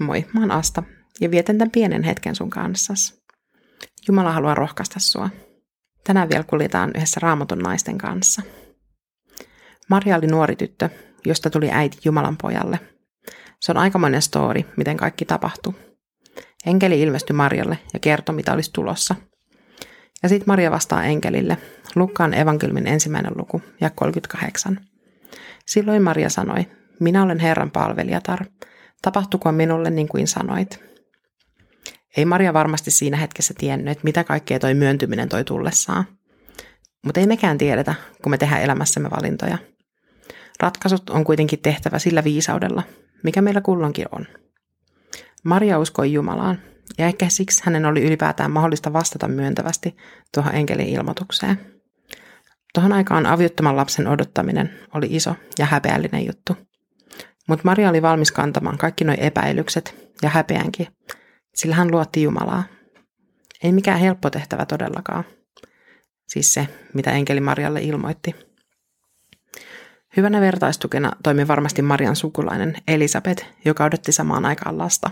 moi, 0.00 0.26
mä 0.32 0.40
oon 0.40 0.50
Asta 0.50 0.82
ja 1.20 1.30
vietän 1.30 1.58
tämän 1.58 1.70
pienen 1.70 2.02
hetken 2.02 2.34
sun 2.34 2.50
kanssas. 2.50 3.20
Jumala 4.08 4.32
haluaa 4.32 4.54
rohkaista 4.54 5.00
sua. 5.00 5.30
Tänään 6.04 6.28
vielä 6.28 6.44
kuljetaan 6.44 6.90
yhdessä 6.96 7.20
raamatun 7.22 7.58
naisten 7.58 7.98
kanssa. 7.98 8.42
Maria 9.90 10.16
oli 10.16 10.26
nuori 10.26 10.56
tyttö, 10.56 10.90
josta 11.24 11.50
tuli 11.50 11.70
äiti 11.70 11.98
Jumalan 12.04 12.36
pojalle. 12.36 12.80
Se 13.60 13.72
on 13.72 13.78
aikamoinen 13.78 14.22
story, 14.22 14.64
miten 14.76 14.96
kaikki 14.96 15.24
tapahtui. 15.24 15.74
Enkeli 16.66 17.00
ilmestyi 17.00 17.36
Marjalle 17.36 17.78
ja 17.92 17.98
kertoi, 17.98 18.34
mitä 18.34 18.52
olisi 18.52 18.72
tulossa. 18.72 19.14
Ja 20.22 20.28
sitten 20.28 20.44
Maria 20.46 20.70
vastaa 20.70 21.04
enkelille. 21.04 21.58
Lukkaan 21.94 22.34
evankelmin 22.34 22.86
ensimmäinen 22.86 23.32
luku, 23.36 23.62
ja 23.80 23.90
38. 23.90 24.80
Silloin 25.66 26.02
Maria 26.02 26.28
sanoi, 26.28 26.66
minä 27.00 27.22
olen 27.22 27.38
Herran 27.38 27.70
palvelijatar. 27.70 28.44
Tapahtukoon 29.02 29.54
minulle 29.54 29.90
niin 29.90 30.08
kuin 30.08 30.26
sanoit. 30.28 30.84
Ei 32.16 32.24
Maria 32.24 32.54
varmasti 32.54 32.90
siinä 32.90 33.16
hetkessä 33.16 33.54
tiennyt, 33.58 33.92
että 33.92 34.04
mitä 34.04 34.24
kaikkea 34.24 34.58
toi 34.58 34.74
myöntyminen 34.74 35.28
toi 35.28 35.44
tullessaan. 35.44 36.04
Mutta 37.04 37.20
ei 37.20 37.26
mekään 37.26 37.58
tiedetä, 37.58 37.94
kun 38.22 38.30
me 38.30 38.38
tehdään 38.38 38.62
elämässämme 38.62 39.10
valintoja. 39.10 39.58
Ratkaisut 40.60 41.10
on 41.10 41.24
kuitenkin 41.24 41.58
tehtävä 41.58 41.98
sillä 41.98 42.24
viisaudella, 42.24 42.82
mikä 43.22 43.42
meillä 43.42 43.60
kulloinkin 43.60 44.06
on. 44.12 44.26
Maria 45.44 45.78
uskoi 45.78 46.12
Jumalaan, 46.12 46.62
ja 46.98 47.06
ehkä 47.06 47.28
siksi 47.28 47.62
hänen 47.64 47.84
oli 47.84 48.02
ylipäätään 48.02 48.50
mahdollista 48.50 48.92
vastata 48.92 49.28
myöntävästi 49.28 49.96
tuohon 50.34 50.54
enkelin 50.54 50.88
ilmoitukseen. 50.88 51.60
Tuohon 52.74 52.92
aikaan 52.92 53.26
aviottoman 53.26 53.76
lapsen 53.76 54.08
odottaminen 54.08 54.70
oli 54.94 55.06
iso 55.10 55.36
ja 55.58 55.66
häpeällinen 55.66 56.26
juttu. 56.26 56.56
Mutta 57.50 57.62
Maria 57.64 57.90
oli 57.90 58.02
valmis 58.02 58.32
kantamaan 58.32 58.78
kaikki 58.78 59.04
nuo 59.04 59.14
epäilykset 59.18 60.12
ja 60.22 60.28
häpeänkin, 60.28 60.86
sillä 61.54 61.74
hän 61.74 61.90
luotti 61.90 62.22
Jumalaa. 62.22 62.64
Ei 63.62 63.72
mikään 63.72 64.00
helppo 64.00 64.30
tehtävä 64.30 64.66
todellakaan. 64.66 65.24
Siis 66.28 66.54
se, 66.54 66.68
mitä 66.94 67.10
enkeli 67.10 67.40
Marialle 67.40 67.80
ilmoitti. 67.82 68.34
Hyvänä 70.16 70.40
vertaistukena 70.40 71.12
toimi 71.22 71.48
varmasti 71.48 71.82
Marian 71.82 72.16
sukulainen 72.16 72.76
Elisabet, 72.88 73.46
joka 73.64 73.84
odotti 73.84 74.12
samaan 74.12 74.46
aikaan 74.46 74.78
lasta. 74.78 75.10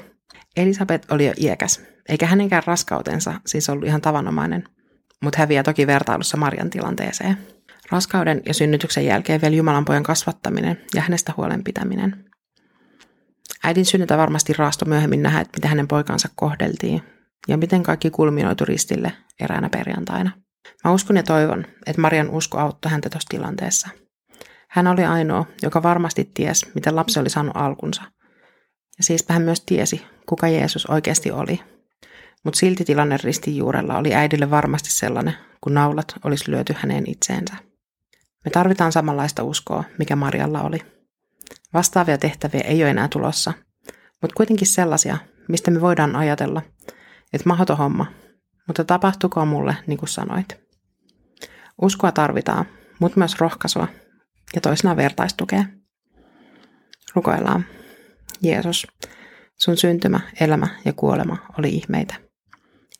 Elisabet 0.56 1.06
oli 1.10 1.26
jo 1.26 1.32
iäkäs, 1.40 1.82
eikä 2.08 2.26
hänenkään 2.26 2.62
raskautensa 2.66 3.34
siis 3.46 3.68
ollut 3.68 3.86
ihan 3.86 4.00
tavanomainen, 4.00 4.64
mutta 5.22 5.38
häviää 5.38 5.62
toki 5.62 5.86
vertailussa 5.86 6.36
Marian 6.36 6.70
tilanteeseen. 6.70 7.38
Raskauden 7.90 8.42
ja 8.46 8.54
synnytyksen 8.54 9.06
jälkeen 9.06 9.40
vielä 9.40 9.56
Jumalan 9.56 9.84
pojan 9.84 10.02
kasvattaminen 10.02 10.80
ja 10.94 11.02
hänestä 11.02 11.34
huolen 11.36 11.64
pitäminen. 11.64 12.27
Äidin 13.64 13.86
synnytä 13.86 14.18
varmasti 14.18 14.52
raasto 14.52 14.84
myöhemmin 14.84 15.22
nähdä, 15.22 15.40
että 15.40 15.56
miten 15.56 15.68
hänen 15.68 15.88
poikansa 15.88 16.28
kohdeltiin 16.34 17.02
ja 17.48 17.56
miten 17.56 17.82
kaikki 17.82 18.10
kulminoitu 18.10 18.64
ristille 18.64 19.12
eräänä 19.40 19.68
perjantaina. 19.68 20.30
Mä 20.84 20.92
uskon 20.92 21.16
ja 21.16 21.22
toivon, 21.22 21.64
että 21.86 22.00
Marian 22.00 22.30
usko 22.30 22.58
auttoi 22.58 22.92
häntä 22.92 23.10
tuossa 23.10 23.28
tilanteessa. 23.28 23.88
Hän 24.68 24.86
oli 24.86 25.04
ainoa, 25.04 25.46
joka 25.62 25.82
varmasti 25.82 26.30
ties, 26.34 26.74
miten 26.74 26.96
lapsi 26.96 27.20
oli 27.20 27.30
saanut 27.30 27.56
alkunsa. 27.56 28.02
Ja 28.98 29.04
siis 29.04 29.24
hän 29.28 29.42
myös 29.42 29.60
tiesi, 29.60 30.06
kuka 30.28 30.48
Jeesus 30.48 30.86
oikeasti 30.86 31.30
oli. 31.30 31.60
Mutta 32.44 32.58
silti 32.58 32.84
tilanne 32.84 33.16
ristin 33.24 33.56
juurella 33.56 33.98
oli 33.98 34.14
äidille 34.14 34.50
varmasti 34.50 34.90
sellainen, 34.90 35.34
kun 35.60 35.74
naulat 35.74 36.14
olisi 36.24 36.50
lyöty 36.50 36.74
häneen 36.78 37.04
itseensä. 37.10 37.54
Me 38.44 38.50
tarvitaan 38.50 38.92
samanlaista 38.92 39.42
uskoa, 39.42 39.84
mikä 39.98 40.16
Marialla 40.16 40.62
oli. 40.62 40.97
Vastaavia 41.74 42.18
tehtäviä 42.18 42.60
ei 42.60 42.82
ole 42.82 42.90
enää 42.90 43.08
tulossa, 43.08 43.52
mutta 44.22 44.34
kuitenkin 44.36 44.66
sellaisia, 44.66 45.18
mistä 45.48 45.70
me 45.70 45.80
voidaan 45.80 46.16
ajatella, 46.16 46.62
että 47.32 47.48
mahdoton 47.48 47.78
homma, 47.78 48.06
mutta 48.66 48.84
tapahtuko 48.84 49.44
mulle 49.44 49.76
niin 49.86 49.98
kuin 49.98 50.08
sanoit. 50.08 50.56
Uskoa 51.82 52.12
tarvitaan, 52.12 52.66
mutta 52.98 53.18
myös 53.18 53.40
rohkaisua 53.40 53.88
ja 54.54 54.60
toisinaan 54.60 54.96
vertaistukea. 54.96 55.64
Rukoillaan. 57.14 57.64
Jeesus, 58.42 58.86
sun 59.56 59.76
syntymä, 59.76 60.20
elämä 60.40 60.68
ja 60.84 60.92
kuolema 60.92 61.36
oli 61.58 61.68
ihmeitä. 61.68 62.14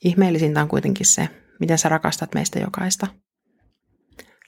Ihmeellisintä 0.05 0.63
on 0.63 0.69
kuitenkin 0.69 1.07
se, 1.07 1.29
miten 1.61 1.79
sä 1.79 1.89
rakastat 1.89 2.35
meistä 2.35 2.59
jokaista. 2.59 3.07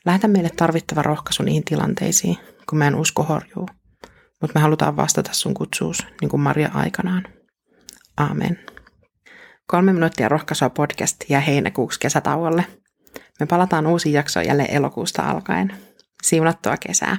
Lähetä 0.05 0.28
meille 0.28 0.50
tarvittava 0.56 1.03
rohkaisu 1.03 1.43
niihin 1.43 1.65
tilanteisiin, 1.65 2.37
kun 2.69 2.78
meidän 2.78 2.94
usko 2.94 3.23
horjuu– 3.23 3.69
mutta 4.41 4.59
me 4.59 4.61
halutaan 4.61 4.97
vastata 4.97 5.31
sun 5.33 5.55
kutsuus, 5.55 6.06
niin 6.21 6.28
kuin 6.28 6.41
Maria 6.41 6.71
aikanaan. 6.75 7.25
Aamen. 8.17 8.59
Kolme 9.67 9.93
minuuttia 9.93 10.28
rohkaisua 10.28 10.71
podcast 10.71 11.17
ja 11.28 11.41
heinäkuuksi 11.41 12.01
kesätauolle. 12.01 12.67
Me 13.41 13.47
palataan 13.47 13.87
uusi 13.87 14.12
jakso 14.12 14.41
jälleen 14.41 14.71
elokuusta 14.71 15.31
alkaen. 15.31 15.75
Siunattua 16.23 16.77
kesää. 16.77 17.17